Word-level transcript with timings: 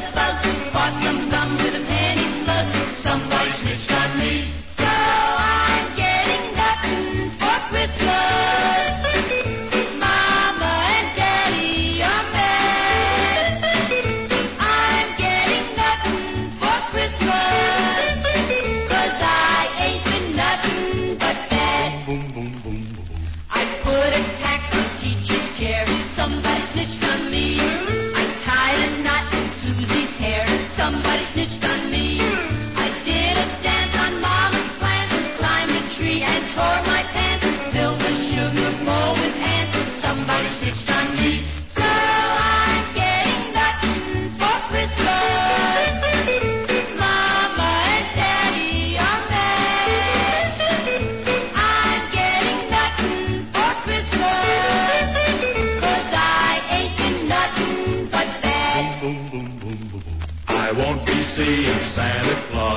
about. 0.00 0.72
Bought 0.72 1.31
won't 60.76 61.06
be 61.06 61.22
seeing 61.34 61.88
Santa 61.90 62.46
Claus. 62.50 62.71